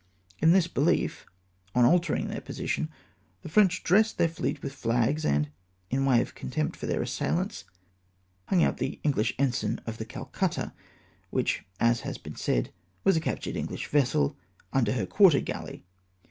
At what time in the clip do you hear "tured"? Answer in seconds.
13.41-13.63